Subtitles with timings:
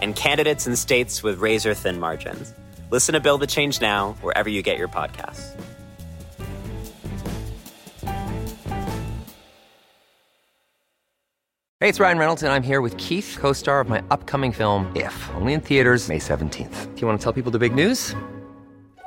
[0.00, 2.54] and candidates in states with razor thin margins.
[2.90, 5.54] Listen to Build the Change Now wherever you get your podcasts.
[11.80, 14.90] Hey, it's Ryan Reynolds, and I'm here with Keith, co star of my upcoming film,
[14.96, 16.94] If, only in theaters, May 17th.
[16.94, 18.14] Do you want to tell people the big news?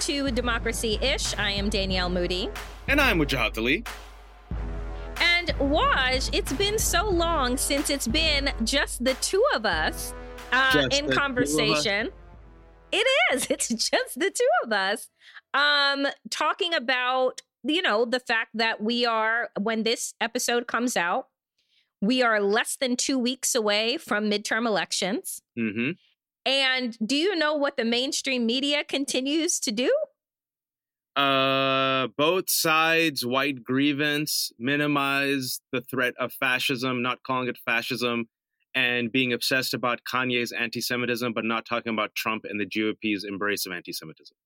[0.00, 1.36] To Democracy Ish.
[1.38, 2.50] I am Danielle Moodie.
[2.86, 3.84] And I'm Wajahat Ali.
[5.20, 10.14] And Waj, it's been so long since it's been just the two of us
[10.52, 12.10] uh, in conversation.
[12.92, 13.46] It is.
[13.50, 15.08] It's just the two of us
[15.54, 21.28] um, talking about, you know, the fact that we are, when this episode comes out,
[22.00, 25.42] we are less than two weeks away from midterm elections.
[25.58, 25.92] Mm-hmm.
[26.46, 29.92] And do you know what the mainstream media continues to do?
[31.16, 38.28] Uh, both sides, white grievance, minimize the threat of fascism, not calling it fascism,
[38.74, 43.64] and being obsessed about Kanye's anti-Semitism, but not talking about Trump and the GOP's embrace
[43.66, 44.36] of anti-Semitism.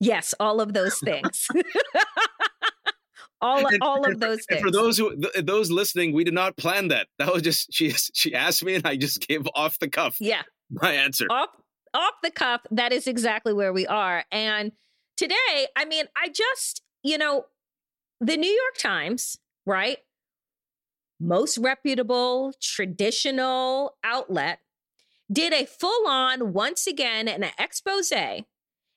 [0.00, 1.46] Yes, all of those things.
[3.40, 4.60] all And- all of for- those things.
[4.60, 7.06] For those who, th- those listening, we did not plan that.
[7.18, 7.90] That was just she.
[8.12, 11.26] She asked me, and I just gave off the cuff yeah, my answer.
[11.30, 11.50] off
[11.92, 14.24] off the cuff, that is exactly where we are.
[14.30, 14.72] And
[15.16, 17.46] today, I mean, I just, you know,
[18.20, 19.98] the New York Times, right?
[21.18, 24.60] Most reputable, traditional outlet
[25.30, 28.12] did a full on, once again, an expose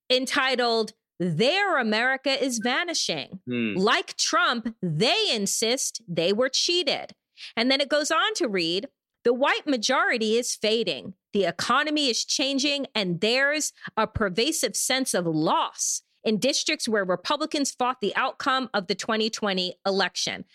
[0.09, 3.39] entitled Their America is Vanishing.
[3.47, 3.75] Hmm.
[3.75, 7.13] Like Trump, they insist they were cheated.
[7.55, 8.87] And then it goes on to read
[9.23, 15.25] the white majority is fading, the economy is changing, and there's a pervasive sense of
[15.25, 20.45] loss in districts where Republicans fought the outcome of the 2020 election.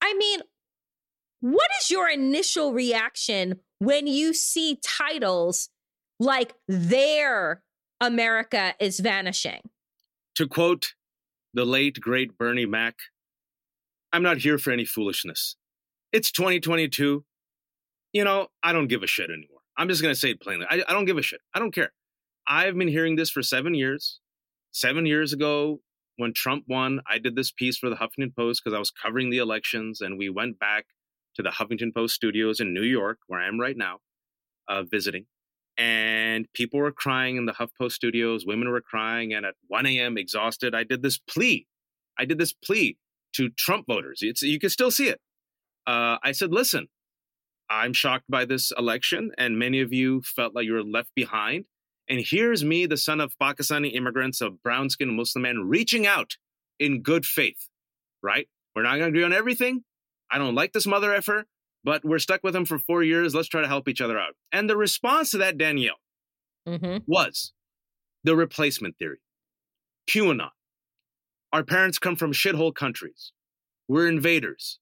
[0.00, 0.40] I mean,
[1.40, 5.68] what is your initial reaction when you see titles
[6.20, 7.62] like Their
[8.00, 9.60] America is Vanishing?
[10.36, 10.94] To quote
[11.54, 12.96] the late great Bernie Mac,
[14.12, 15.56] I'm not here for any foolishness.
[16.12, 17.24] It's 2022.
[18.12, 19.55] You know, I don't give a shit anymore.
[19.76, 20.66] I'm just going to say it plainly.
[20.68, 21.40] I, I don't give a shit.
[21.54, 21.92] I don't care.
[22.46, 24.20] I've been hearing this for seven years.
[24.72, 25.80] Seven years ago,
[26.16, 29.30] when Trump won, I did this piece for the Huffington Post because I was covering
[29.30, 30.86] the elections, and we went back
[31.36, 33.98] to the Huffington Post studios in New York, where I am right now,
[34.68, 35.26] uh, visiting.
[35.78, 38.46] And people were crying in the HuffPost studios.
[38.46, 41.66] Women were crying, and at 1 a.m., exhausted, I did this plea.
[42.18, 42.96] I did this plea
[43.34, 44.20] to Trump voters.
[44.22, 45.20] It's you can still see it.
[45.86, 46.88] Uh, I said, "Listen,
[47.68, 51.64] I'm shocked by this election, and many of you felt like you were left behind.
[52.08, 56.36] And here's me, the son of Pakistani immigrants, a brown skinned Muslim man, reaching out
[56.78, 57.68] in good faith,
[58.22, 58.48] right?
[58.74, 59.82] We're not going to agree on everything.
[60.30, 61.46] I don't like this mother effer,
[61.82, 63.34] but we're stuck with him for four years.
[63.34, 64.34] Let's try to help each other out.
[64.52, 65.96] And the response to that, Danielle,
[66.68, 66.98] Mm-hmm.
[67.06, 67.52] was
[68.24, 69.18] the replacement theory,
[70.10, 70.50] QAnon.
[71.52, 73.32] Our parents come from shithole countries.
[73.88, 74.80] We're invaders,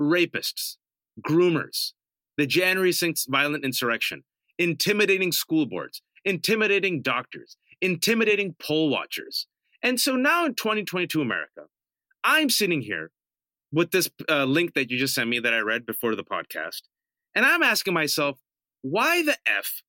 [0.00, 0.76] rapists,
[1.20, 1.92] groomers,
[2.36, 4.24] the January 6th violent insurrection,
[4.58, 9.46] intimidating school boards, intimidating doctors, intimidating poll watchers.
[9.82, 11.62] And so now in 2022 America,
[12.24, 13.10] I'm sitting here
[13.72, 16.82] with this uh, link that you just sent me that I read before the podcast,
[17.34, 18.38] and I'm asking myself,
[18.82, 19.82] why the F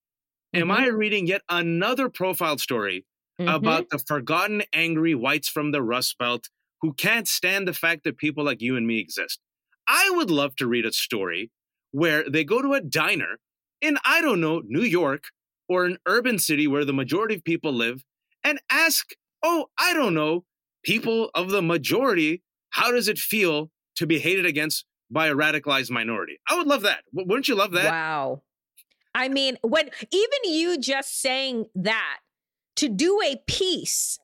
[0.54, 3.06] am I reading yet another profile story
[3.40, 3.54] Mm-hmm.
[3.54, 6.50] about the forgotten angry whites from the Rust Belt
[6.82, 9.40] who can't stand the fact that people like you and me exist?
[9.88, 11.52] I would love to read a story
[11.92, 13.38] where they go to a diner
[13.82, 15.26] in, I don't know, New York
[15.70, 18.04] or an urban city where the majority of people live
[18.44, 19.12] and ask,
[19.44, 20.46] oh, I don't know,
[20.84, 22.42] people of the majority,
[22.72, 26.40] how does it feel to be hated against by a radicalized minority.
[26.50, 27.04] I would love that.
[27.14, 27.86] Wouldn't you love that?
[27.86, 28.44] Wow.
[29.16, 32.20] I mean, when even you just saying that
[32.76, 34.20] to do a piece,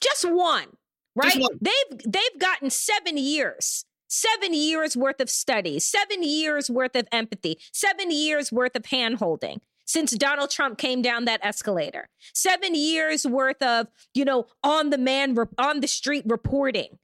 [0.00, 0.68] just one,
[1.14, 1.32] right?
[1.32, 1.58] Just one.
[1.60, 7.58] They've they've gotten seven years, seven years worth of studies, seven years worth of empathy,
[7.72, 12.08] seven years worth of hand holding since Donald Trump came down that escalator.
[12.34, 16.98] Seven years worth of, you know, on the man, on the street reporting.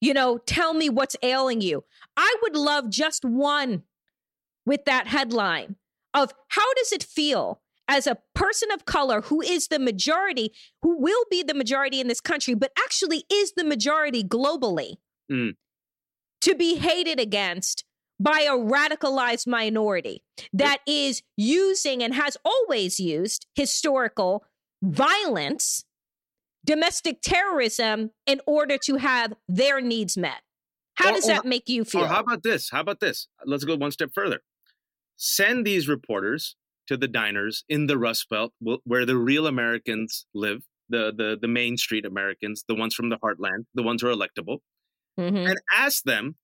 [0.00, 1.84] You know, tell me what's ailing you.
[2.16, 3.82] I would love just one
[4.64, 5.76] with that headline
[6.12, 10.52] of how does it feel as a person of color who is the majority,
[10.82, 14.96] who will be the majority in this country, but actually is the majority globally,
[15.30, 15.56] Mm.
[16.46, 17.84] To be hated against
[18.20, 20.22] by a radicalized minority
[20.52, 24.44] that is using and has always used historical
[24.80, 25.84] violence,
[26.64, 30.40] domestic terrorism in order to have their needs met.
[30.94, 32.04] How Or- does or- that make you oh, oh, feel?
[32.04, 32.70] Or how about this?
[32.70, 33.26] How about this?
[33.44, 34.40] Let's go one step further.
[35.16, 36.54] Send these reporters
[36.86, 41.48] to the diners in the Rust Belt where the real Americans live, the, the, the
[41.48, 44.58] Main Street Americans, the ones from the heartland, the ones who are electable,
[45.18, 45.48] Mhm.
[45.50, 46.36] and ask them,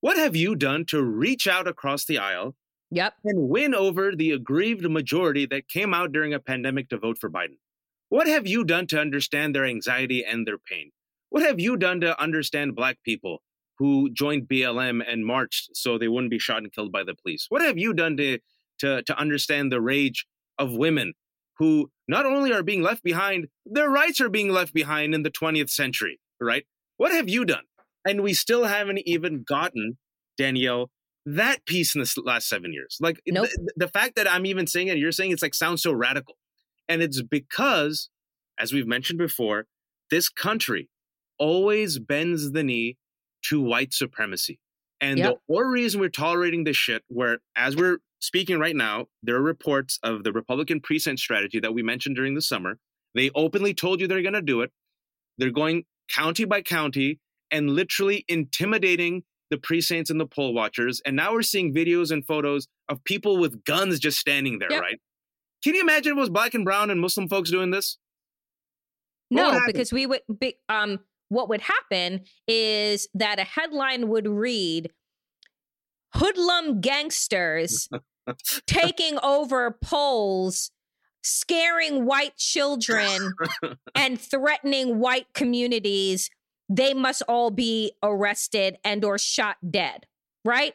[0.00, 2.56] what have you done to reach out across the aisle
[2.90, 3.14] Yep.
[3.24, 7.30] and win over the aggrieved majority that came out during a pandemic to vote for
[7.30, 7.58] Biden?
[8.08, 10.90] What have you done to understand their anxiety and their pain?
[11.30, 13.42] What have you done to understand Black people
[13.78, 17.46] who joined BLM and marched so they wouldn't be shot and killed by the police?
[17.48, 18.38] What have you done to,
[18.80, 20.26] to, to understand the rage
[20.58, 21.14] of women
[21.56, 25.30] who not only are being left behind, their rights are being left behind in the
[25.30, 26.66] 20th century, right?
[26.98, 27.64] What have you done?
[28.04, 29.98] And we still haven't even gotten,
[30.36, 30.90] Danielle,
[31.24, 32.98] that piece in the last seven years.
[33.00, 33.48] Like Nope.
[33.48, 36.36] the, the fact that I'm even saying it, you're saying it's like sounds so radical.
[36.88, 38.10] And it's because,
[38.58, 39.66] as we've mentioned before,
[40.10, 40.88] this country
[41.38, 42.96] always bends the knee
[43.48, 44.58] to white supremacy.
[45.00, 45.34] And Yep.
[45.48, 49.42] the only reason we're tolerating this shit, where as we're speaking right now, there are
[49.42, 52.78] reports of the Republican precinct strategy that we mentioned during the summer.
[53.14, 54.70] They openly told you they're going to do it.
[55.38, 57.18] They're going county by county
[57.52, 61.00] and literally intimidating the precincts and the poll watchers.
[61.04, 64.80] And now we're seeing videos and photos of people with guns just standing there, Yep.
[64.80, 65.00] right?
[65.62, 67.98] Can you imagine it was black and brown and Muslim folks doing this?
[69.28, 74.28] What No, because we would be um what would happen is that a headline would
[74.28, 74.90] read
[76.14, 77.88] hoodlum gangsters
[78.66, 80.70] taking over polls
[81.22, 83.32] scaring white children
[83.94, 86.28] and threatening white communities
[86.76, 90.06] they must all be arrested and or shot dead
[90.44, 90.74] right?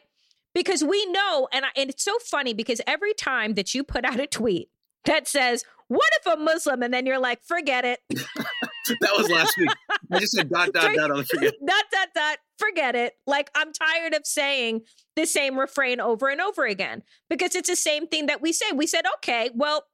[0.54, 4.04] Because we know and, I, and it's so funny because every time that you put
[4.04, 4.70] out a tweet
[5.04, 6.82] that says what if a muslim?
[6.82, 8.00] and then you're like forget it.
[9.02, 9.68] That was last week.
[10.10, 11.52] I just said dot dot dot on forget.
[11.66, 12.38] dot dot dot.
[12.56, 13.12] Forget it.
[13.26, 14.80] Like i'm tired of saying
[15.14, 18.72] the same refrain over and over again because it's the same thing that we say.
[18.74, 19.84] We said okay well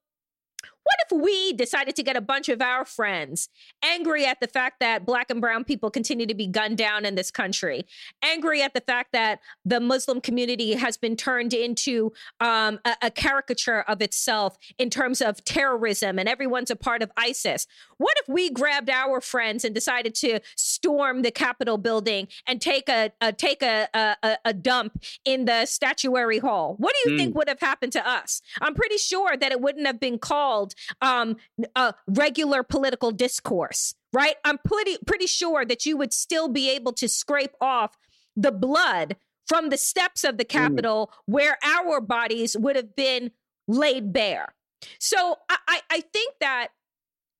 [0.84, 3.48] what if we decided to get a bunch of our friends
[3.82, 7.14] angry at the fact that black and brown people continue to be gunned down in
[7.14, 7.84] this country,
[8.22, 13.10] angry at the fact that the Muslim community has been turned into um, a, a
[13.10, 17.66] caricature of itself in terms of terrorism and everyone's a part of ISIS?
[17.98, 22.88] What if we grabbed our friends and decided to storm the Capitol building and take
[22.88, 26.74] a, a take a, a a dump in the statuary hall?
[26.78, 27.18] What do you Mm.
[27.18, 28.42] think would have happened to us?
[28.60, 31.36] I'm pretty sure that it wouldn't have been called um,
[31.74, 34.36] a regular political discourse, right?
[34.44, 37.96] I'm pretty pretty sure that you would still be able to scrape off
[38.36, 39.16] the blood
[39.46, 43.30] from the steps of the Capitol where our bodies would have been
[43.68, 44.54] laid bare.
[44.98, 46.68] So I, I, I think that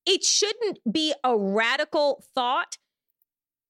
[0.07, 2.79] it shouldn't be a radical thought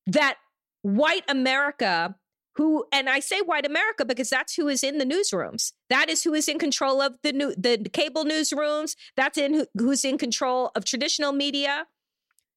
[0.07, 0.37] that
[0.83, 2.17] white America
[2.57, 5.73] who and I say white America because that's who is in the newsrooms.
[5.91, 8.95] That is who is in control of the new the cable newsrooms.
[9.17, 11.87] That's in who, who's in control of traditional media.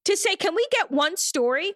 [0.05, 1.73] To say, can we get one story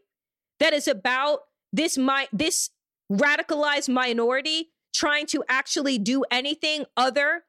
[0.60, 1.40] that is about
[1.74, 2.70] this my this
[3.12, 7.44] radicalized minority trying to actually do anything other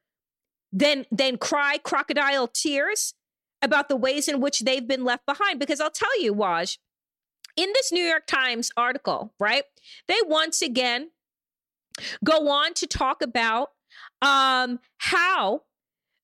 [0.72, 3.14] than than cry crocodile tears
[3.60, 5.60] about the ways in which they've been left behind?
[5.60, 6.78] Because I'll tell you, Waj,
[7.56, 9.64] in this New York Times article, right,
[10.08, 11.10] they once again
[12.24, 13.68] go on to talk about
[14.22, 15.62] um, how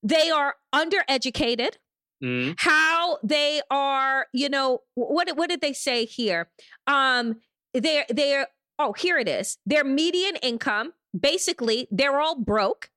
[0.03, 1.73] they are undereducated,
[2.21, 2.57] Mm.
[2.59, 6.51] how they are, you know, what what did they say here?
[6.89, 7.37] Um,
[7.73, 9.57] they're they're oh here it is.
[9.65, 12.91] Their median income, basically, they're all broke,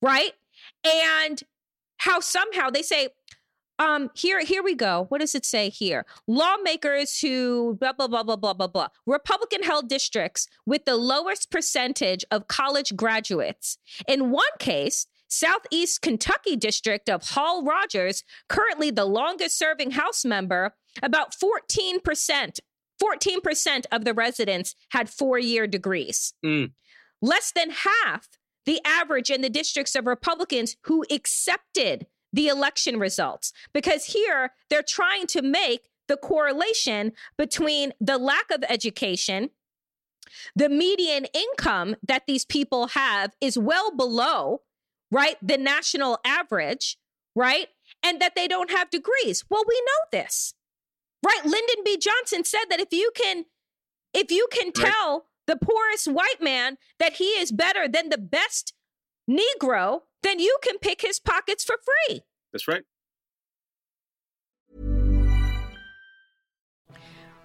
[0.00, 0.34] right?
[0.86, 1.42] And
[1.96, 3.08] how somehow they say
[3.80, 5.06] um, here, here we go.
[5.08, 6.04] What does it say here?
[6.26, 8.88] Lawmakers who blah blah blah blah blah blah blah.
[9.06, 13.78] Republican held districts with the lowest percentage of college graduates.
[14.06, 20.74] In one case, Southeast Kentucky district of Hal Rogers, currently the longest serving House member,
[21.02, 22.58] about 14%,
[23.02, 26.34] 14% of the residents had four year degrees.
[26.44, 26.72] Mm.
[27.22, 28.28] Less than half
[28.66, 33.52] the average in the districts of Republicans who accepted the election results.
[33.72, 39.50] Because here they're trying to make the correlation between the lack of education,
[40.56, 44.62] the median income that these people have is well below,
[45.10, 46.98] right, the national average,
[47.34, 47.68] right?
[48.02, 49.44] And that they don't have degrees.
[49.48, 50.54] Well, we know this.
[51.24, 51.44] Right?
[51.44, 51.98] Lyndon B.
[51.98, 53.44] Johnson said that if you can
[54.14, 54.92] if you can Right.
[54.92, 58.72] tell the poorest white man that he is better than the best
[59.28, 62.22] Negro, then you can pick his pockets for free.
[62.52, 62.82] That's right.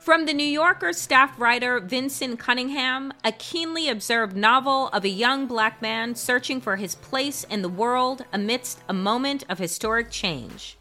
[0.05, 5.47] From the New Yorker staff writer Vinson Cunningham, a keenly observed novel of a young
[5.47, 10.77] black man searching for his place in the world amidst a moment of historic change.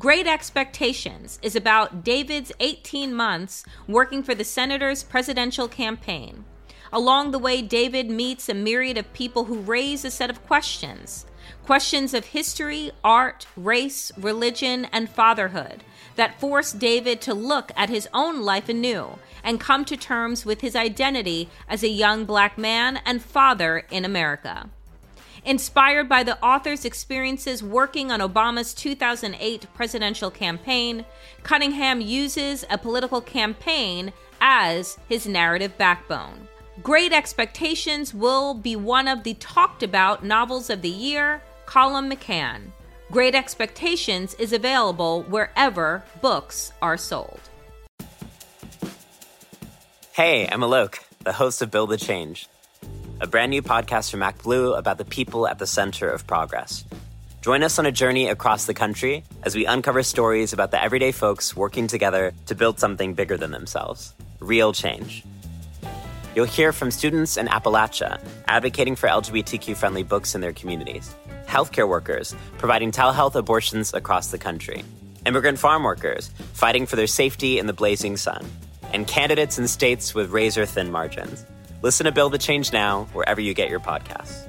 [0.00, 6.44] Great Expectations is about David's 18 months working for the senator's presidential campaign.
[6.92, 11.26] Along the way, David meets a myriad of people who raise a set of questions
[11.64, 15.82] questions of history, art, race, religion, and fatherhood
[16.14, 20.60] that force David to look at his own life anew and come to terms with
[20.60, 24.68] his identity as a young black man and father in America.
[25.44, 31.04] Inspired by the author's experiences working on Obama's 2008 presidential campaign,
[31.44, 36.45] Cunningham uses a political campaign as his narrative backbone.
[36.82, 42.70] Great Expectations will be one of the talked about novels of the year, Colum McCann.
[43.10, 47.40] Great Expectations is available wherever books are sold.
[50.12, 52.46] Hey, I'm Alok, the host of Build the Change,
[53.22, 56.84] a brand new podcast from ActBlue about the people at the center of progress.
[57.40, 61.12] Join us on a journey across the country as we uncover stories about the everyday
[61.12, 65.24] folks working together to build something bigger than themselves real change.
[66.36, 71.14] You'll hear from students in Appalachia advocating for LGBTQ friendly books in their communities,
[71.46, 74.84] healthcare workers providing telehealth abortions across the country,
[75.24, 78.44] immigrant farm workers fighting for their safety in the blazing sun,
[78.92, 81.46] and candidates in states with razor thin margins.
[81.80, 84.46] Listen to Build the Change now, wherever you get your podcasts.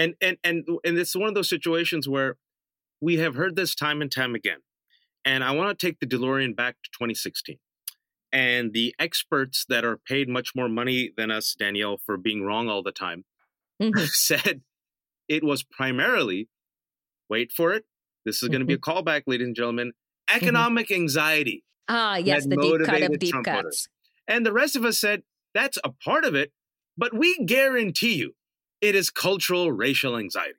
[0.00, 2.36] And and and and it's one of those situations where
[3.00, 4.60] we have heard this time and time again
[5.24, 7.58] and i want to take the delorean back to 2016
[8.32, 12.68] and the experts that are paid much more money than us danielle for being wrong
[12.68, 13.24] all the time
[13.82, 14.06] Mhm.
[14.08, 14.62] said
[15.28, 16.48] it was primarily
[17.28, 17.84] wait for it
[18.26, 19.92] this is going to be a callback ladies and gentlemen
[20.34, 23.56] economic anxiety Ah, yes, the deep cut of deep Trump cuts.
[23.56, 23.88] voters.
[24.28, 26.52] And the rest of us said, that's a part of it,
[26.96, 28.36] but we guarantee you
[28.80, 30.58] it is cultural racial anxiety.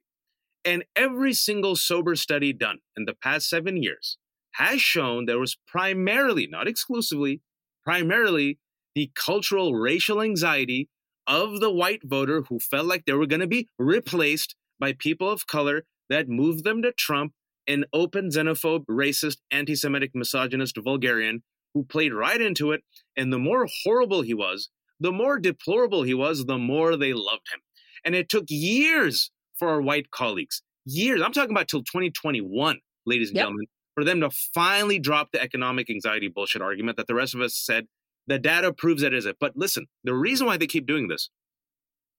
[0.64, 4.18] And every single sober study done in the past seven years
[4.54, 7.42] has shown there was primarily, not exclusively,
[7.84, 8.60] primarily
[8.94, 10.90] the cultural racial anxiety
[11.26, 15.30] of the white voter who felt like they were going to be replaced by people
[15.30, 17.34] of color that moved them to Trump,
[17.68, 21.42] an open xenophobe, racist, anti Semitic, misogynist vulgarian
[21.74, 22.82] who played right into it.
[23.16, 27.48] And the more horrible he was, the more deplorable he was, the more they loved
[27.52, 27.62] him.
[28.04, 33.30] And it took years for our white colleagues, years, I'm talking about till 2021, ladies
[33.30, 33.44] and Yep.
[33.44, 37.42] gentlemen, for them to finally drop the economic anxiety bullshit argument that the rest of
[37.42, 37.86] us said
[38.28, 39.38] the data proves that it isn't.
[39.40, 41.30] But listen, the reason why they keep doing this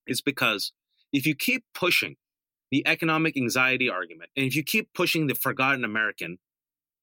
[0.07, 0.71] is because
[1.11, 2.15] if you keep pushing
[2.71, 6.37] the economic anxiety argument, and if you keep pushing the forgotten American,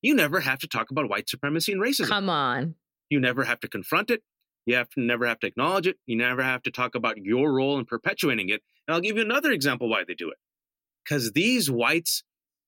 [0.03, 2.09] you never have to talk about white supremacy and racism.
[2.09, 2.75] Come on.
[3.09, 4.23] You never have to confront it.
[4.67, 5.97] You have to never have to acknowledge it.
[6.07, 8.63] You never have to talk about your role in perpetuating it.
[8.87, 10.39] And I'll give you another example why they do it.
[11.05, 12.23] Because these whites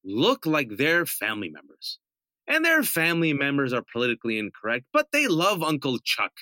[0.04, 1.98] look like their family members.
[2.46, 6.32] And their family members are politically incorrect, but they love Uncle Chuck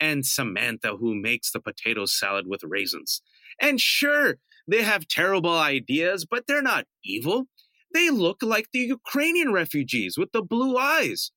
[0.00, 3.22] and Samantha, who makes the potato salad with raisins.
[3.60, 7.44] And sure, they have terrible ideas, but they're not evil.
[7.92, 11.30] They look like the Ukrainian refugees with the blue eyes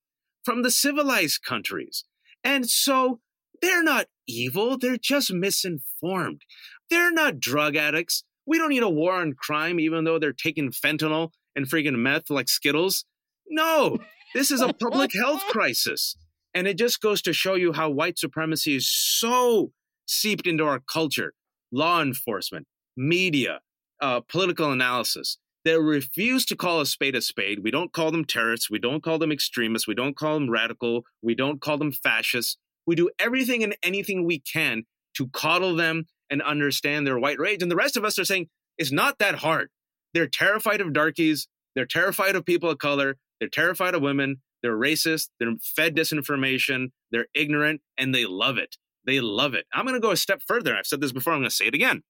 [0.43, 2.05] from the civilized countries.
[2.43, 3.19] And so
[3.62, 6.42] they're not evil, they're just misinformed.
[6.90, 8.24] They're not drug addicts.
[8.46, 12.30] We don't need a war on crime, even though they're taking fentanyl and freaking meth
[12.30, 13.06] like Skittles.
[13.50, 13.98] No,
[14.34, 16.16] this is a public health crisis.
[16.54, 19.72] And it just goes to show you how white supremacy is so
[20.08, 21.34] seeped into our culture,
[21.72, 23.60] law enforcement, media,
[24.02, 27.60] uh, political analysis They refuse to call a spade a spade.
[27.64, 28.70] We don't call them terrorists.
[28.70, 29.88] We don't call them extremists.
[29.88, 31.04] We don't call them radical.
[31.22, 32.58] We don't call them fascists.
[32.88, 34.84] We do everything and anything we can
[35.17, 37.62] to coddle them and understand their white rage.
[37.62, 39.70] And the rest of us are saying it's not that hard.
[40.13, 41.48] They're terrified of darkies.
[41.75, 43.17] They're terrified of people of color.
[43.39, 44.38] They're terrified of women.
[44.63, 45.29] They're racist.
[45.39, 46.88] They're fed disinformation.
[47.12, 48.77] They're ignorant and they love it.
[49.06, 49.65] They love it.
[49.74, 50.75] I'm going to go a step further.
[50.75, 51.34] I've said this before.
[51.34, 52.03] I'm going to say it again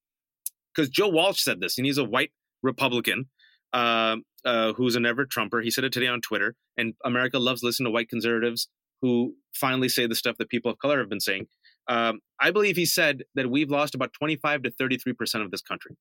[0.74, 2.31] because Joe Walsh said this, and he's a white
[2.63, 3.25] Republican
[3.74, 5.62] uh, uh, who's a never Trumper.
[5.62, 6.55] He said it today on Twitter.
[6.77, 8.67] And America loves listening to white conservatives
[9.01, 11.48] who finally say the stuff that people of color have been saying.
[11.88, 15.62] Um, I believe he said that we've lost about 25 to 33 percent of this
[15.62, 15.96] country,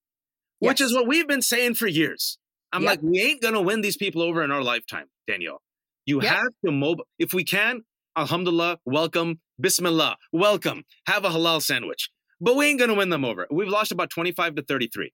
[0.61, 0.71] yes.
[0.71, 2.39] which is what we've been saying for years.
[2.73, 2.91] I'm yep.
[2.91, 5.63] like, we ain't gonna win these people over in our lifetime, Danielle.
[6.05, 6.35] You yep.
[6.35, 7.05] have to mobile.
[7.19, 7.83] If we can,
[8.17, 10.83] Alhamdulillah, welcome, Bismillah, welcome.
[11.07, 12.11] Have a halal sandwich.
[12.41, 13.47] But we ain't gonna win them over.
[13.51, 15.13] We've lost about 25 to 33.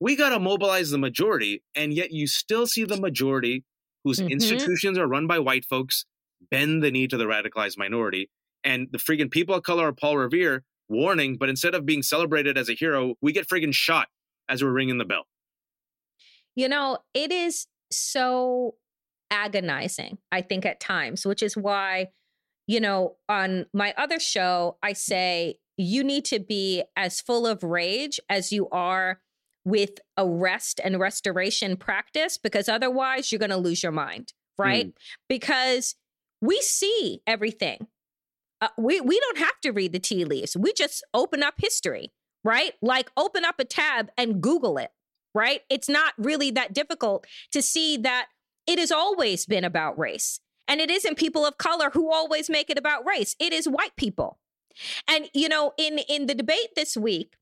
[0.00, 3.64] We gotta mobilize the majority, and yet you still see the majority
[4.04, 4.30] whose mm-hmm.
[4.30, 6.06] institutions are run by white folks
[6.50, 8.30] bend the knee to the radicalized minority.
[8.64, 12.56] And the freaking people of color of Paul Revere warning, but instead of being celebrated
[12.56, 14.08] as a hero, we get friggin' shot
[14.48, 15.24] as we're ringing the bell.
[16.54, 18.74] You know, it is so
[19.30, 22.08] agonizing, I think, at times, which is why,
[22.66, 27.62] you know, on my other show, I say you need to be as full of
[27.62, 29.20] rage as you are
[29.64, 34.86] with a rest and restoration practice, because otherwise you're going to lose your mind, right?
[34.86, 34.92] Mm.
[35.28, 35.96] Because
[36.46, 37.88] we see everything.
[38.60, 40.56] Uh, we we don't have to read the tea leaves.
[40.56, 42.12] We just open up history,
[42.42, 42.72] right?
[42.80, 44.90] Like open up a tab and Google it,
[45.34, 45.60] right?
[45.68, 48.28] It's not really that difficult to see that
[48.66, 50.40] it has always been about race.
[50.68, 53.36] And it isn't people of color who always make it about race.
[53.38, 54.38] It is white people.
[55.06, 57.34] And you know, in in the debate this week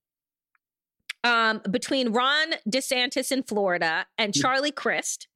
[1.23, 5.28] um, between Ron DeSantis in Florida and Charlie Crist,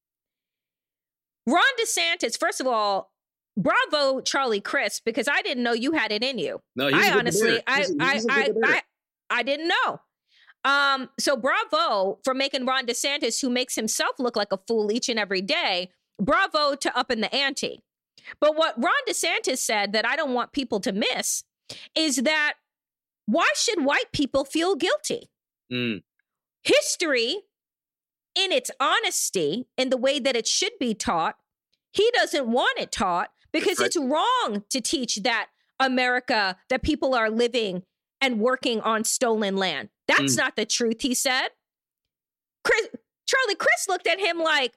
[1.46, 3.12] Ron DeSantis, first of all,
[3.58, 6.62] bravo, Charlie Crist, because I didn't know you had it in you.
[6.76, 8.82] No, I honestly, I, I, I, I,
[9.28, 10.00] I didn't know.
[10.64, 15.08] Um, so bravo for making Ron DeSantis, who makes himself look like a fool each
[15.08, 15.90] and every day.
[16.20, 17.82] Bravo to up in the ante.
[18.40, 21.44] But what Ron DeSantis said that I don't want people to miss
[21.94, 22.54] is that
[23.26, 25.30] why should white people feel guilty?
[25.72, 26.02] Mm.
[26.62, 27.36] History,
[28.34, 31.36] in its honesty, in the way that it should be taught,
[31.92, 33.86] he doesn't want it taught because right.
[33.86, 35.48] it's wrong to teach that
[35.80, 37.82] America, that people are living
[38.20, 39.90] and working on stolen land.
[40.06, 40.38] That's mm.
[40.38, 41.48] not the truth, he said.
[42.64, 42.90] Crist,
[43.26, 44.74] Charlie Crist looked at him like,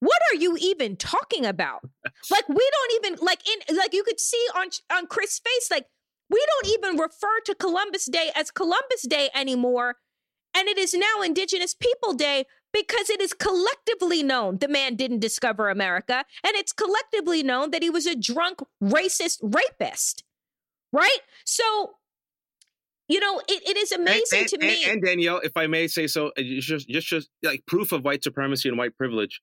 [0.00, 1.80] what are you even talking about?
[2.30, 5.86] like we don't even like in like you could see on on Chris' face like
[6.30, 9.96] we don't even refer to Columbus Day as Columbus Day anymore
[10.54, 15.20] and it is now Indigenous People Day because it is collectively known the man didn't
[15.20, 20.24] discover America, and it's collectively known that he was a drunk, racist rapist.
[20.92, 21.18] Right?
[21.44, 21.96] So,
[23.08, 24.84] you know, it, it is amazing and, to me.
[24.86, 28.22] And, Danielle, if I may say so, uh, just, just, just like proof of white
[28.22, 29.40] supremacy and white privilege,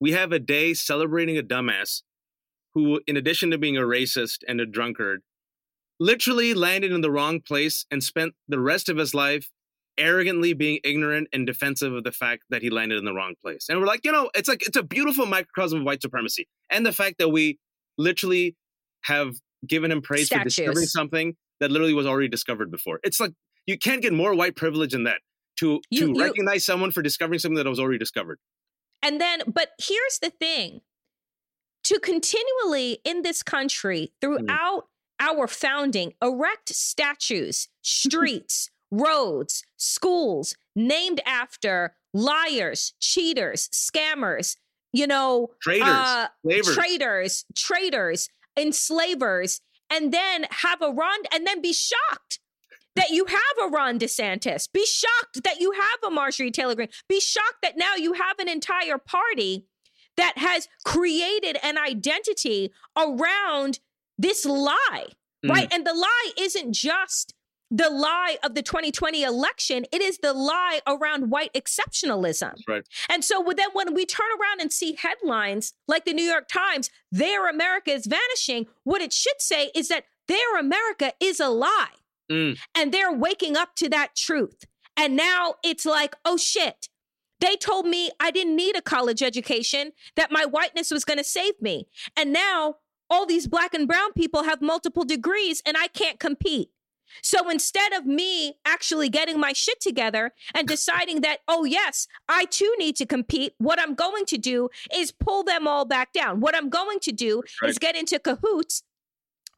[0.00, 2.02] we have a day celebrating a dumbass
[2.74, 5.22] who, in addition to being a racist and a drunkard,
[6.00, 9.50] literally landed in the wrong place and spent the rest of his life
[9.98, 13.66] arrogantly being ignorant and defensive of the fact that he landed in the wrong place.
[13.68, 16.48] And we're like, you know, it's like it's a beautiful microcosm of white supremacy.
[16.70, 17.58] And the fact that we
[17.98, 18.56] literally
[19.02, 19.34] have
[19.66, 20.54] given him praise Statues.
[20.54, 23.00] for discovering something that literally was already discovered before.
[23.02, 23.32] It's like
[23.66, 25.20] you can't get more white privilege than that
[25.58, 28.38] to you, to you, recognize someone for discovering something that was already discovered.
[29.02, 30.80] And then, but here's the thing:
[31.84, 34.20] to continually in this country mm.
[34.20, 34.84] throughout
[35.20, 35.26] mm.
[35.26, 44.56] our founding erect statues, streets, roads, schools named after liars, cheaters, scammers,
[44.92, 46.28] you know, traitors, uh,
[46.62, 52.38] traitors, traitors, enslavers, and then have a Ron, and then be shocked
[52.94, 54.68] that you have a Ron DeSantis.
[54.72, 56.88] Be shocked that you have a Marjorie Taylor Greene.
[57.08, 59.66] Be shocked that now you have an entire party
[60.18, 63.80] that has created an identity around
[64.18, 65.06] this lie,
[65.44, 65.50] mm.
[65.50, 65.72] right?
[65.72, 67.34] And the lie isn't just
[67.72, 69.86] the lie of the 2020 election.
[69.90, 72.52] It is the lie around white exceptionalism.
[72.68, 72.86] Right.
[73.08, 76.90] And so then when we turn around and see headlines like the New York Times,
[77.10, 81.96] their America is vanishing, what it should say is that their America is a lie.
[82.30, 82.58] Mm.
[82.74, 84.64] And they're waking up to that truth.
[84.94, 86.88] And now it's like, oh shit.
[87.40, 91.24] They told me I didn't need a college education, that my whiteness was going to
[91.24, 91.88] save me.
[92.16, 92.76] And now
[93.10, 96.68] all these black and brown people have multiple degrees and I can't compete.
[97.22, 102.46] So instead of me actually getting my shit together and deciding that, oh, yes, I
[102.46, 106.40] too need to compete, what I'm going to do is pull them all back down.
[106.40, 107.70] What I'm going to do Right.
[107.70, 108.82] is get into cahoots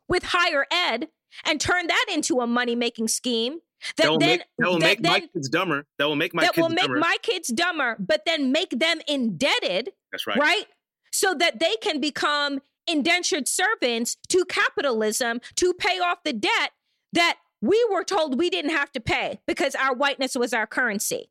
[0.08, 1.08] with higher ed
[1.44, 3.60] and turn that into a money making scheme.
[3.96, 5.86] That That will then, make, that will that make my kids dumber.
[5.98, 6.98] That will make my that kids will make dumber.
[7.00, 10.38] my kids dumber, but then make them indebted That's right.
[10.38, 10.66] right.
[11.12, 16.72] So that they can become indentured servants to capitalism to pay off the debt
[17.12, 21.30] that we were told we didn't have to pay because our whiteness was our currency.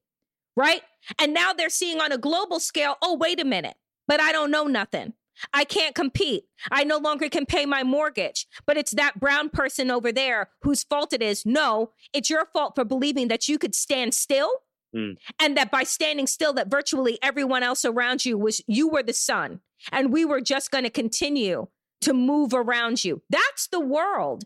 [0.56, 0.82] Right.
[1.20, 3.76] And now they're seeing on a global scale, oh, wait a minute,
[4.08, 5.14] but I don't know nothing.
[5.52, 6.44] I can't compete.
[6.72, 10.84] I no longer can pay my mortgage, but it's that brown person over there whose
[10.84, 11.44] fault it is.
[11.46, 14.52] No, it's your fault for believing that you could stand still
[14.96, 15.16] Mm.
[15.40, 19.12] and that by standing still that virtually everyone else around you was you were the
[19.12, 19.60] sun
[19.92, 21.66] and we were just going to continue
[22.02, 23.24] to move around you.
[23.28, 24.44] That's the world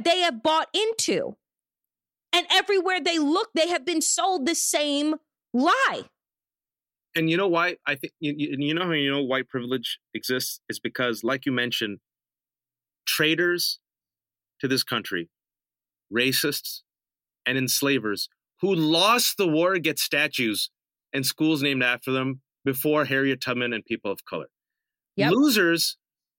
[0.00, 1.36] that they have bought into.
[2.32, 5.16] And everywhere they look, they have been sold the same
[5.52, 6.04] lie.
[7.16, 7.76] And you know why?
[7.86, 11.44] I think you, you you know how you know white privilege exists is because, like
[11.44, 11.98] you mentioned,
[13.04, 13.80] traitors
[14.60, 15.28] to this country,
[16.12, 16.82] racists,
[17.44, 18.28] and enslavers
[18.60, 20.70] who lost the war get statues
[21.12, 24.46] and schools named after them before Harriet Tubman and people of color.
[25.16, 25.32] Yep.
[25.32, 25.96] Losers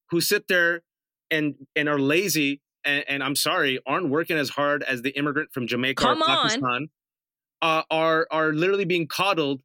[0.10, 0.84] who sit there
[1.30, 5.52] and and are lazy and, and I'm sorry aren't working as hard as the immigrant
[5.54, 6.26] from Jamaica Come or.
[6.26, 6.88] Pakistan
[7.62, 9.62] uh, are are literally being coddled,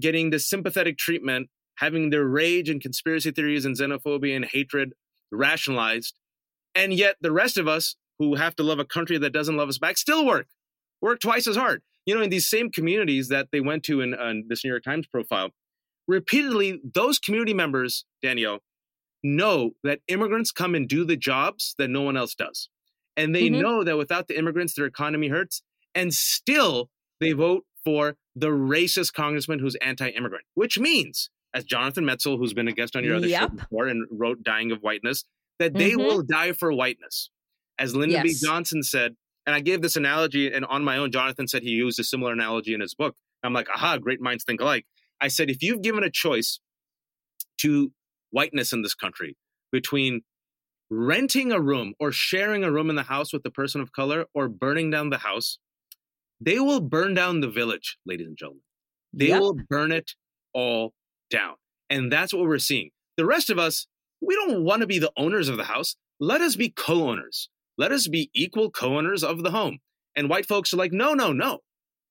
[0.00, 4.92] getting this sympathetic treatment, having their rage and conspiracy theories and xenophobia and hatred
[5.30, 6.14] rationalized,
[6.74, 9.68] and yet the rest of us who have to love a country that doesn't love
[9.68, 10.46] us back still work,
[11.00, 11.82] work twice as hard.
[12.06, 14.82] You know, in these same communities that they went to in, in this New York
[14.82, 15.50] Times profile,
[16.08, 18.58] repeatedly those community members, Danielle,
[19.22, 22.68] know that immigrants come and do the jobs that no one else does.
[23.16, 23.60] And they Mhm.
[23.60, 25.62] know that without the immigrants, their economy hurts.
[25.94, 32.04] And still, they vote for the racist congressman who's anti immigrant, which means, as Jonathan
[32.04, 35.24] Metzl, who's been a guest on your other show before and wrote Dying of Whiteness,
[35.58, 35.98] that they Mhm.
[35.98, 37.30] will die for whiteness.
[37.78, 38.40] As Lyndon Yes.
[38.40, 38.46] B.
[38.46, 41.98] Johnson said, and I gave this analogy, and on my own, Jonathan said he used
[41.98, 43.16] a similar analogy in his book.
[43.42, 44.86] I'm like, aha, great minds think alike.
[45.20, 46.60] I said, if you've given a choice
[47.58, 47.92] to
[48.32, 49.36] whiteness in this country
[49.72, 50.22] between
[50.90, 54.26] renting a room or sharing a room in the house with the person of color
[54.34, 55.58] or burning down the house,
[56.40, 58.62] they will burn down the village, ladies and gentlemen.
[59.12, 59.40] They Yep.
[59.40, 60.12] will burn it
[60.52, 60.94] all
[61.30, 61.56] down.
[61.90, 62.90] And that's what we're seeing.
[63.16, 63.86] The rest of us,
[64.20, 65.96] we don't want to be the owners of the house.
[66.20, 67.48] Let us be co owners.
[67.78, 69.78] Let us be equal co owners of the home.
[70.16, 71.60] And white folks are like, no, no, no.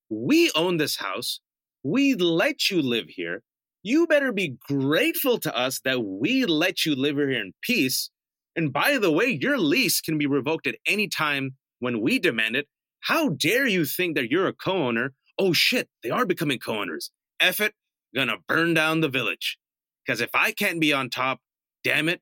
[0.09, 1.39] We own this house.
[1.83, 3.43] We let you live here.
[3.83, 8.09] You better be grateful to us that we let you live here in peace.
[8.55, 12.55] And by the way, your lease can be revoked at any time when we demand
[12.55, 12.67] it.
[13.01, 15.13] How dare you think that you're a co owner?
[15.39, 17.11] Oh shit, they are becoming co owners.
[17.39, 17.73] F it,
[18.13, 19.57] gonna burn down the village.
[20.05, 21.39] Because if I can't be on top,
[21.83, 22.21] damn it,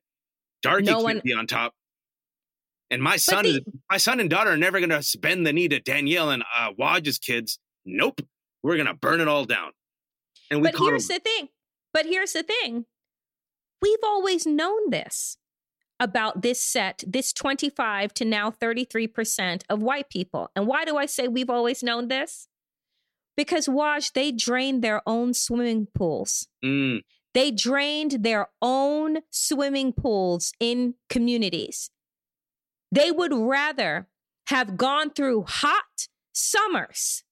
[0.62, 1.74] Darky No can't one- be on top.
[2.92, 3.46] And my son,
[3.88, 7.18] my son and daughter are never gonna bend the knee to Danielle and uh, Waj's
[7.18, 7.58] kids.
[7.84, 8.20] Nope,
[8.62, 9.72] we're gonna burn it all down.
[10.50, 11.48] And we But here's them, the thing.
[11.92, 12.86] But here's the thing.
[13.82, 15.36] We've always known this
[15.98, 20.50] about this set, this 25 to now 33% of white people.
[20.56, 22.48] And why do I say we've always known this?
[23.36, 26.48] Because Waj, they drained their own swimming pools.
[26.64, 27.00] Mm,
[27.32, 31.90] They drained their own swimming pools in communities.
[32.92, 34.08] They would rather
[34.48, 37.22] have gone through hot summers,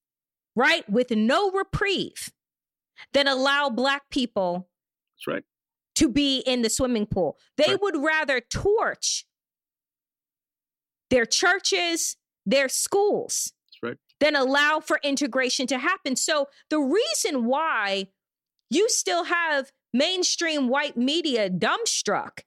[0.55, 2.33] right, with no reprieve,
[3.13, 4.69] than allow Black people
[5.15, 5.45] that's right.
[5.97, 7.39] to be in the swimming pool.
[7.57, 7.81] They Right.
[7.83, 9.25] would rather torch
[11.11, 13.97] their churches, their schools, That's right.
[14.21, 16.17] than allow for integration to happen.
[16.17, 18.09] So the reason why
[18.71, 22.41] you still have mainstream white media dumbstruck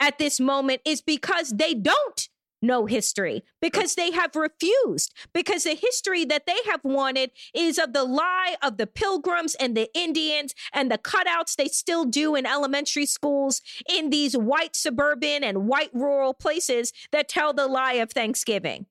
[0.00, 2.28] at this moment is because they don't
[2.62, 7.92] know history, because they have refused, because the history that they have wanted is of
[7.92, 12.46] the lie of the pilgrims and the Indians and the cutouts they still do in
[12.46, 18.10] elementary schools in these white suburban and white rural places that tell the lie of
[18.10, 18.86] Thanksgiving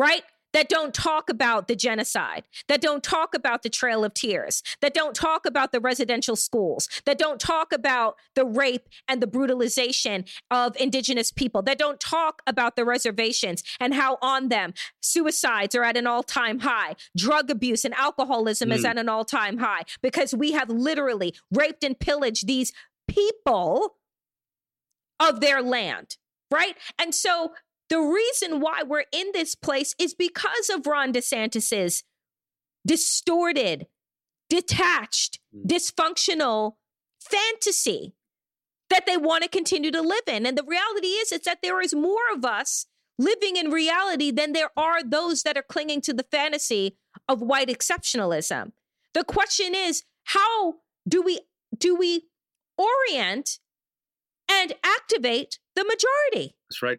[0.00, 0.22] right?
[0.52, 4.94] That don't talk about the genocide, that don't talk about the Trail of Tears, that
[4.94, 10.24] don't talk about the residential schools, that don't talk about the rape and the brutalization
[10.50, 15.84] of Indigenous people, that don't talk about the reservations and how on them suicides are
[15.84, 18.88] at an all time high, drug abuse and alcoholism is Mm.
[18.90, 22.72] at an all time high, because we have literally raped and pillaged these
[23.06, 23.96] people
[25.20, 26.16] of their land,
[26.50, 26.76] right?
[26.98, 27.52] And so
[27.90, 32.04] The reason why we're in this place is because of Ron DeSantis's
[32.86, 33.88] distorted,
[34.48, 35.66] detached, mm.
[35.66, 36.76] dysfunctional
[37.20, 38.14] fantasy
[38.88, 40.46] that they want to continue to live in.
[40.46, 42.86] And the reality is, it's that there is more of us
[43.18, 46.96] living in reality than there are those that are clinging to the fantasy
[47.28, 48.72] of white exceptionalism.
[49.14, 50.76] The question is, how
[51.08, 51.40] do we
[51.76, 52.28] do we
[52.78, 53.58] orient
[54.50, 56.54] and activate the majority?
[56.68, 56.98] That's right.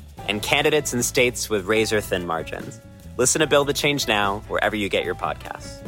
[0.31, 2.79] and candidates in states with razor thin margins.
[3.17, 5.85] Listen to Build the Change Now wherever you get your podcasts.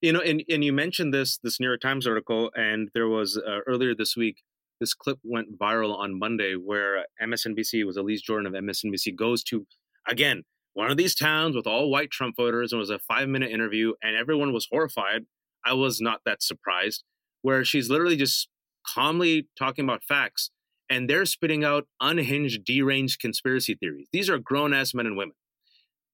[0.00, 3.36] You know, and, and you mentioned this this New York Times article, and there was
[3.38, 4.42] uh, earlier this week
[4.80, 9.66] this clip went viral on Monday where MSNBC was Elise Jordan of MSNBC goes to
[10.08, 10.42] again
[10.74, 12.72] one of these towns with all white Trump voters.
[12.72, 15.22] And it was a five minute interview, and everyone was horrified.
[15.64, 17.04] I was not that surprised,
[17.42, 18.48] where she's literally just
[18.86, 20.50] calmly talking about facts,
[20.90, 24.08] and they're spitting out unhinged, deranged conspiracy theories.
[24.12, 25.34] These are grown ass men and women.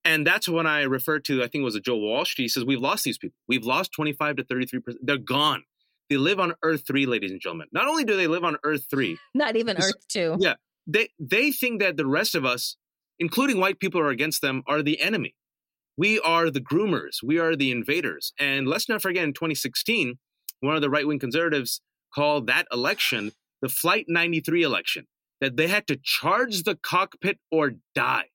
[0.05, 2.35] And that's when I referred to, I think it was a Joe Walsh.
[2.37, 3.37] He says, We've lost these people.
[3.49, 4.81] We've lost 25 to 33%.
[5.03, 5.65] They're gone.
[6.09, 7.69] They live on Earth 3, ladies and gentlemen.
[7.73, 10.39] Not only do they live on Earth 3, not even Earth 2.
[10.41, 10.55] Yeah.
[10.87, 12.77] They, they think that the rest of us
[13.21, 15.37] including white people who are against them, are the enemy.
[15.97, 17.23] We are the groomers.
[17.23, 18.33] We are the invaders.
[18.41, 20.19] And let's not forget in 2016,
[20.61, 21.81] one of the right wing conservatives
[22.13, 25.07] called that election the Flight 93 election,
[25.41, 28.27] that they had to charge the cockpit or die.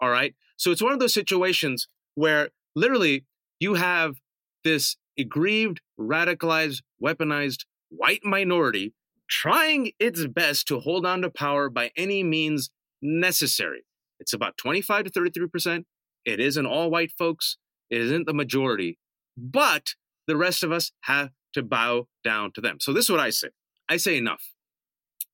[0.00, 0.34] All right.
[0.56, 3.24] So it's one of those situations where literally
[3.60, 4.16] you have
[4.64, 8.92] this aggrieved, radicalized, weaponized white minority
[9.28, 12.70] trying its best to hold on to power by any means
[13.02, 13.84] necessary.
[14.20, 15.84] It's about 25 to 33%.
[16.24, 17.56] It isn't all white folks,
[17.90, 18.98] it isn't the majority,
[19.36, 19.94] but
[20.26, 22.78] the rest of us have to bow down to them.
[22.80, 23.48] So this is what I say
[23.88, 24.42] I say enough.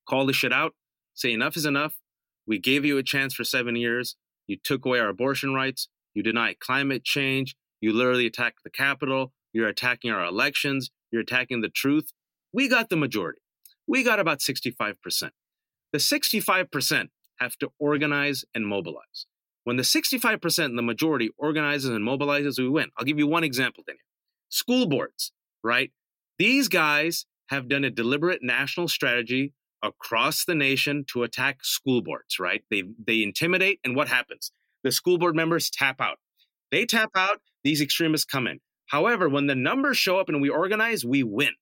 [0.08, 0.74] Call the shit out.
[1.14, 1.94] Say enough is enough.
[2.46, 4.16] We gave you a chance for seven years.
[4.46, 5.88] You took away our abortion rights.
[6.14, 7.56] You denied climate change.
[7.80, 9.32] You literally attacked the Capitol.
[9.52, 10.90] You're attacking our elections.
[11.10, 12.12] You're attacking the truth.
[12.52, 13.40] We got the majority.
[13.86, 14.96] We got about 65%.
[15.92, 17.08] The 65%
[17.42, 19.26] have to organize and mobilize.
[19.64, 22.90] When the 65% and the majority organizes and mobilizes, we win.
[22.96, 24.00] I'll give you one example, Daniel.
[24.48, 25.92] School boards, right?
[26.38, 29.52] These guys have done a deliberate national strategy
[29.82, 32.62] across the nation to attack school boards, right?
[32.70, 34.52] They they intimidate, and what happens?
[34.84, 36.18] The school board members tap out.
[36.70, 38.60] They tap out, these extremists come in.
[38.86, 41.52] However, when the numbers show up and we organize, we win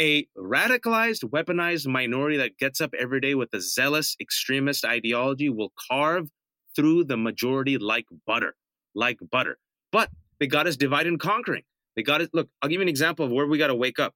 [0.00, 5.72] a radicalized, weaponized minority that gets up every day with a zealous extremist ideology will
[5.90, 6.28] carve
[6.74, 8.54] through the majority like butter,
[8.94, 9.58] like butter.
[9.90, 11.62] But they got us divided and conquering.
[11.96, 12.30] They got it.
[12.32, 14.14] Look, I'll give you an example of where we got to wake up.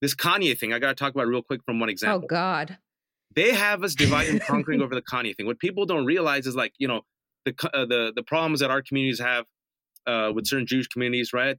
[0.00, 2.22] This Kanye thing, I got to talk about real quick from one example.
[2.24, 2.76] Oh, God.
[3.34, 5.46] They have us divided and conquering over the Kanye thing.
[5.46, 7.02] What people don't realize is like, you know,
[7.44, 9.44] the, uh, the, the problems that our communities have
[10.06, 11.56] uh, with certain Jewish communities, right?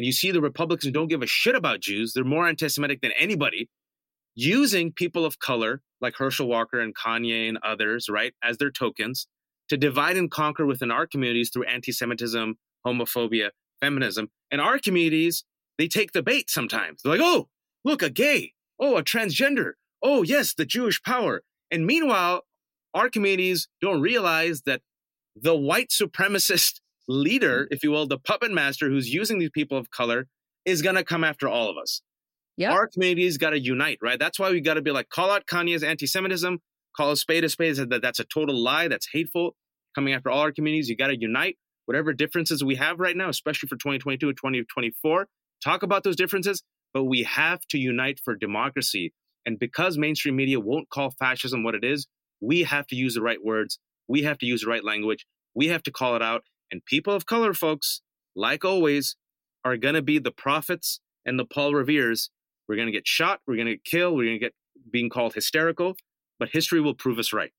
[0.00, 3.02] And you see the Republicans don't give a shit about Jews, they're more anti Semitic
[3.02, 3.68] than anybody,
[4.34, 9.26] using people of color like Herschel Walker and Kanye and others, right, as their tokens
[9.68, 13.50] to divide and conquer within our communities through anti Semitism, homophobia,
[13.82, 14.30] feminism.
[14.50, 15.44] And our communities,
[15.76, 17.02] they take the bait sometimes.
[17.02, 17.48] They're like, oh,
[17.84, 21.42] look, a gay, oh, a transgender, oh, yes, the Jewish power.
[21.70, 22.44] And meanwhile,
[22.94, 24.80] our communities don't realize that
[25.36, 26.80] the white supremacist
[27.10, 27.74] leader, mm-hmm.
[27.74, 30.26] if you will, the puppet master who's using these people of color
[30.64, 32.02] is going to come after all of us.
[32.56, 32.72] Yep.
[32.72, 34.18] Our communities got to unite, right?
[34.18, 36.58] That's why we got to be like, call out Kanye's anti Semitism,
[36.96, 39.56] call a spade a spade, that that's a total lie, that's hateful,
[39.94, 40.88] coming after all our communities.
[40.88, 41.56] You got to unite.
[41.86, 45.26] Whatever differences we have right now, especially for 2022 and 2024,
[45.64, 49.12] talk about those differences, but we have to unite for democracy.
[49.46, 52.06] And because mainstream media won't call fascism what it is,
[52.40, 53.78] we have to use the right words.
[54.06, 55.26] We have to use the right language.
[55.54, 56.42] We have to call it out.
[56.70, 58.00] And people of color, folks,
[58.36, 59.16] like always,
[59.64, 62.30] are going to be the prophets and the Paul Reveres.
[62.68, 63.40] We're going to get shot.
[63.46, 64.16] We're going to get killed.
[64.16, 64.54] We're going to get
[64.90, 65.96] being called hysterical.
[66.38, 67.52] But history will prove us right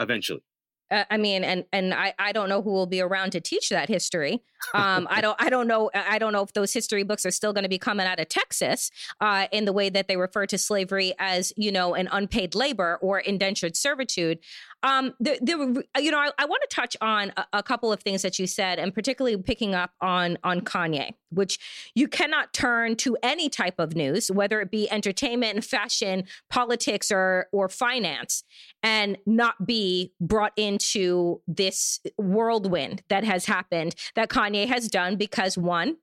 [0.00, 0.42] eventually.
[0.90, 3.68] Uh, I mean, and and I, I don't know who will be around to teach
[3.68, 4.42] that history.
[4.72, 7.52] Um, I don't I don't know I don't know if those history books are still
[7.52, 8.90] going to be coming out of Texas
[9.20, 12.98] uh, in the way that they refer to slavery as you know an unpaid labor
[13.02, 14.38] or indentured servitude.
[14.82, 18.00] Um, the, the, you know, I, I want to touch on a, a, couple of
[18.00, 21.58] things that you said, and particularly picking up on on Kanye, which
[21.96, 27.48] you cannot turn to any type of news, whether it be entertainment, fashion, politics, or
[27.50, 28.44] or finance,
[28.82, 35.58] and not be brought into this whirlwind that has happened that Kanye has done because
[35.58, 35.96] one,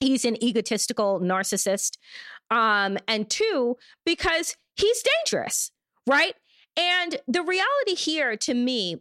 [0.00, 1.98] he's an egotistical narcissist,
[2.50, 3.76] um, and two,
[4.06, 5.70] because he's dangerous,
[6.06, 6.34] right?
[6.76, 8.96] And the reality here to me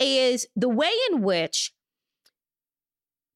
[0.00, 1.72] is the way in which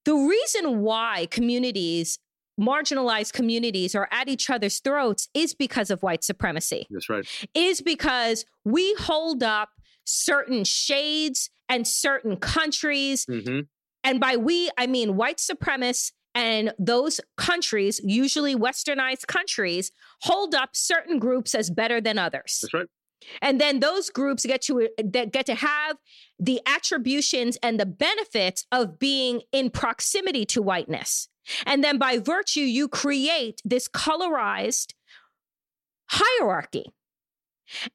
[0.05, 2.18] the reason why communities,
[2.61, 6.87] marginalized communities, are at each other's throats is because of white supremacy.
[6.90, 7.26] That's right.
[7.55, 9.70] Is because we hold up
[10.05, 13.26] certain shades and certain countries.
[13.26, 13.61] Mm-hmm.
[14.05, 20.70] And by we, I mean white supremacists and those countries, usually westernized countries, hold up
[20.72, 22.61] certain groups as better than others.
[22.62, 22.87] That's right.
[23.41, 25.97] And then those groups get to that get to have
[26.39, 31.29] the attributions and the benefits of being in proximity to whiteness.
[31.67, 34.93] And then by virtue, you create this colorized
[36.09, 36.93] hierarchy.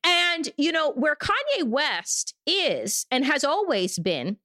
[0.04, 4.38] And, you know, where Kanye West is and has always been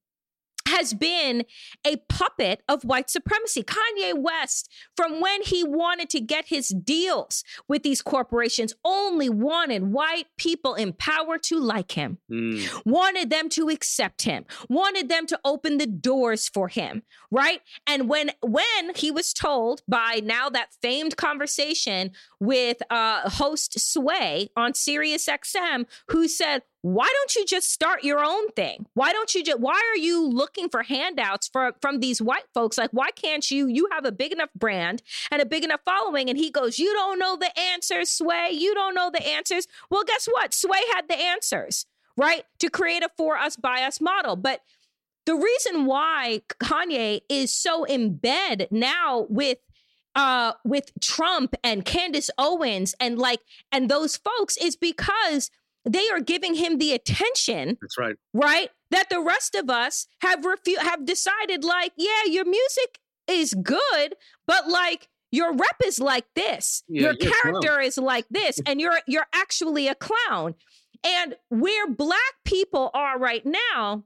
[0.72, 1.44] has been
[1.86, 3.62] a puppet of white supremacy.
[3.62, 9.92] Kanye West, from when he wanted to get his deals with these corporations, only wanted
[9.92, 12.82] white people in power to like him, mm.
[12.86, 17.60] wanted them to accept him, wanted them to open the doors for him, right?
[17.86, 24.48] And when when he was told by now that famed conversation with uh, host Sway
[24.56, 28.86] on Sirius XM, who said, why don't you just start your own thing?
[28.94, 32.76] Why don't you just why are you looking for handouts for, from these white folks?
[32.76, 33.68] Like, why can't you?
[33.68, 36.28] You have a big enough brand and a big enough following.
[36.28, 38.50] And he goes, You don't know the answers, Sway.
[38.52, 39.68] You don't know the answers.
[39.90, 40.52] Well, guess what?
[40.52, 42.44] Sway had the answers, right?
[42.58, 44.34] To create a for us by us model.
[44.34, 44.62] But
[45.24, 49.58] the reason why Kanye is so in bed now with
[50.16, 53.40] uh with Trump and Candace Owens and like
[53.70, 55.50] and those folks is because
[55.84, 57.78] they are giving him the attention.
[57.80, 58.16] That's right.
[58.32, 58.70] Right?
[58.90, 64.14] That the rest of us have refu- have decided like, yeah, your music is good,
[64.46, 66.82] but like your rep is like this.
[66.88, 70.54] Yeah, your character is like this and you're you're actually a clown.
[71.04, 74.04] And where black people are right now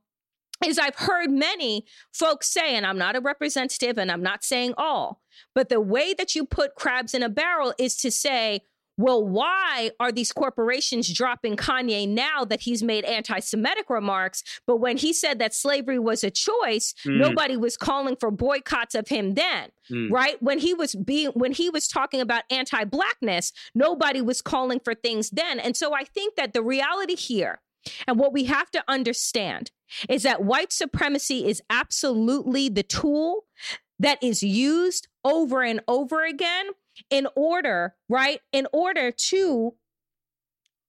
[0.64, 4.72] is I've heard many folks say, and I'm not a representative and I'm not saying
[4.78, 5.20] all,
[5.54, 8.62] but the way that you put crabs in a barrel is to say,
[8.96, 14.42] well, why are these corporations dropping Kanye now that he's made anti Semitic remarks?
[14.66, 17.18] But when he said that slavery was a choice, mm.
[17.18, 20.10] nobody was calling for boycotts of him then, mm.
[20.10, 20.42] right?
[20.42, 24.94] When he was being, when he was talking about anti blackness, nobody was calling for
[24.94, 25.60] things then.
[25.60, 27.60] And so I think that the reality here
[28.06, 29.70] and what we have to understand
[30.08, 33.44] is that white supremacy is absolutely the tool
[33.98, 36.66] that is used over and over again
[37.10, 38.40] in order, right?
[38.52, 39.74] In order to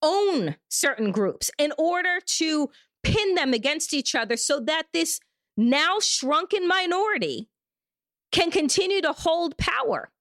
[0.02, 2.70] own certain groups, in order to
[3.04, 5.20] pin them against each other so that this
[5.56, 7.50] now shrunken minority
[8.32, 10.12] can continue to hold power,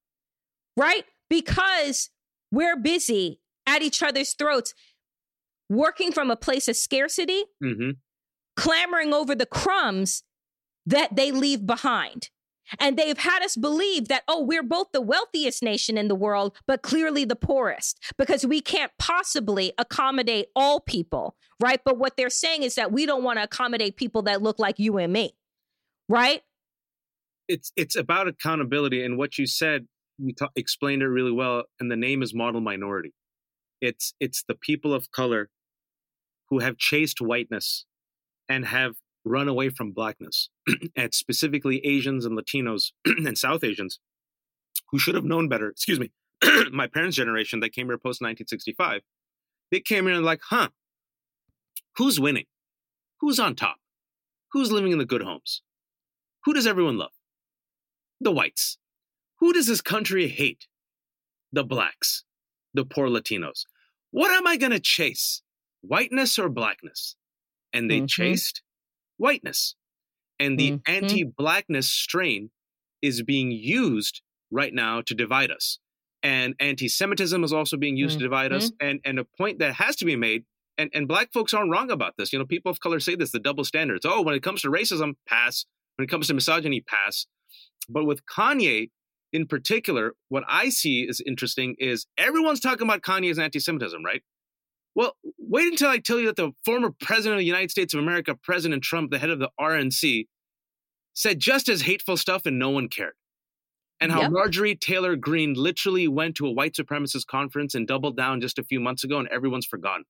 [0.77, 1.05] right?
[1.29, 2.11] Because
[2.51, 4.73] we're busy at each other's throats,
[5.69, 7.91] working from a place of scarcity, mm-hmm.
[8.57, 10.23] clamoring over the crumbs
[10.87, 12.31] that they leave behind.
[12.79, 16.57] And they've had us believe that, oh, we're both the wealthiest nation in the world,
[16.67, 21.81] but clearly the poorest because we can't possibly accommodate all people, right?
[21.85, 24.79] But what they're saying is that we don't want to accommodate people that look like
[24.79, 25.35] you and me,
[26.09, 26.43] right?
[27.49, 29.87] It's it's about accountability, and what you said,
[30.19, 31.65] you explained it really well.
[31.79, 33.13] And the name is model minority.
[33.81, 35.49] It's it's the people of color
[36.49, 37.85] who have chased whiteness
[38.49, 38.95] and have
[39.27, 40.49] run away from blackness,
[40.97, 43.99] and specifically Asians and Latinos and South Asians
[44.91, 45.69] who should have known better.
[45.69, 46.13] Excuse me,
[46.73, 49.03] my parents' generation that came here post 1965,
[49.71, 50.69] they came here and like, huh,
[51.97, 52.47] who's winning?
[53.21, 53.77] Who's on top?
[54.53, 55.63] Who's living in the good homes?
[56.45, 57.11] Who does everyone love?
[58.21, 58.79] The whites.
[59.41, 60.67] Who does this country hate?
[61.53, 62.25] The blacks,
[62.75, 63.65] the poor Latinos.
[64.11, 65.43] What am I going to chase?
[65.83, 67.17] Whiteness or blackness?
[67.73, 68.07] And they mm-hmm.
[68.07, 68.63] chased
[69.17, 69.75] whiteness.
[70.39, 70.95] And the mm-hmm.
[70.95, 72.51] anti blackness strain
[73.01, 75.79] is being used right now to divide us.
[76.23, 78.21] And anti Semitism is also being used mm-hmm.
[78.21, 78.71] to divide us.
[78.71, 78.87] Mm-hmm.
[78.87, 80.45] And, and a point that has to be made
[80.79, 82.33] And and black folks aren't wrong about this.
[82.33, 84.05] You know, people of color say this, the double standards.
[84.07, 85.65] Oh, when it comes to racism, pass.
[85.97, 87.27] When it comes to misogyny, pass.
[87.89, 88.91] But with Kanye
[89.33, 94.23] in particular, what I see is interesting is everyone's talking about Kanye's anti-Semitism, right?
[94.97, 98.01] Well, wait until I tell you that the former president of the United States of
[98.01, 100.27] America, President Trump, the head of the RNC,
[101.13, 103.13] said just as hateful stuff and no one cared.
[104.01, 104.31] And how Yep.
[104.33, 108.65] Marjorie Taylor Greene literally went to a white supremacist conference and doubled down just a
[108.65, 110.05] few months ago, and everyone's forgotten.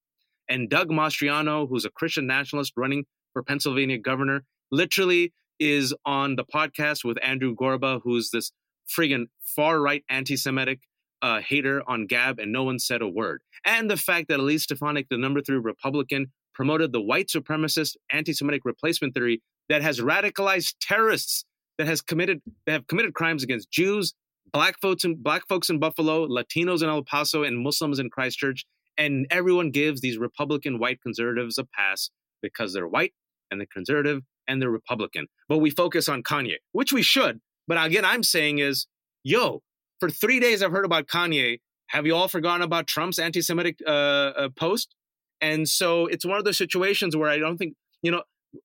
[0.49, 6.45] And Doug Mastriano, who's a Christian nationalist running for Pennsylvania governor, literally is on the
[6.45, 8.53] podcast with Andrew Torba, who's this
[8.89, 10.80] friggin' far right anti Semitic
[11.27, 13.43] uh, hater on Gab, and no one said a word.
[13.64, 18.33] And the fact that Elise Stefanik, the number three Republican, promoted the white supremacist anti
[18.33, 21.45] Semitic replacement theory that has radicalized terrorists
[21.79, 24.14] that has committed that have committed crimes against Jews,
[24.53, 28.64] black folks in black folks in Buffalo, Latinos in El Paso, and Muslims in Christchurch.
[28.97, 32.11] And everyone gives these Republican white conservatives a pass
[32.41, 33.14] because they're white
[33.51, 35.27] and they're conservative and they're Republican.
[35.49, 37.41] But we focus on Kanye, which we should.
[37.66, 38.87] But again, I'm saying is,
[39.24, 39.62] yo,
[40.01, 41.59] for three days I've heard about Kanye.
[41.89, 44.95] Have you all forgotten about Trump's anti-Semitic uh, uh, post?
[45.41, 48.23] And so it's one of those situations where I don't think, you know,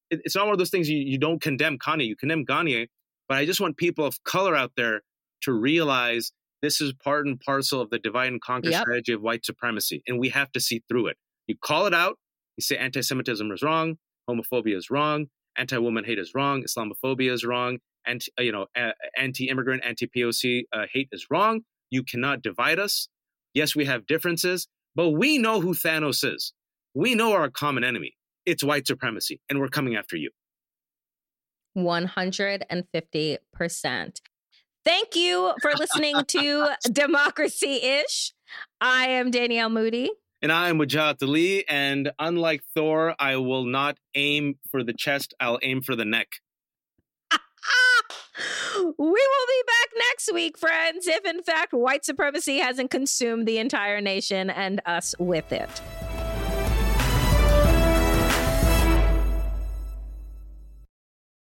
[0.09, 2.87] it- it's not one of those things you, you don't condemn Kanye, you condemn Kanye.
[3.27, 5.01] But I just want people of color out there
[5.43, 8.81] to realize this is part and parcel of the divide and conquer Yep.
[8.81, 10.03] strategy of white supremacy.
[10.07, 11.17] And we have to see through it.
[11.47, 12.17] You call it out,
[12.57, 13.97] you say anti Semitism is wrong,
[14.29, 15.27] homophobia is wrong,
[15.57, 18.67] anti woman hate is wrong, Islamophobia is wrong, anti, you know,
[19.17, 21.61] anti immigrant, anti POC uh, hate is wrong.
[21.89, 23.07] You cannot divide us.
[23.53, 26.53] Yes, we have differences, but we know who Thanos is.
[26.93, 28.15] We know our common enemy.
[28.45, 30.29] It's white supremacy, and we're coming after you.
[31.77, 34.21] 150%.
[34.83, 38.33] Thank you for listening to Democracy Ish.
[38.81, 40.11] I am Danielle Moodie.
[40.41, 45.35] And I am Wajahat Ali, and unlike Thor, I will not aim for the chest,
[45.39, 46.27] I'll aim for the neck.
[48.75, 53.59] we will be back next week, friends, if in fact white supremacy hasn't consumed the
[53.59, 55.69] entire nation and us with it.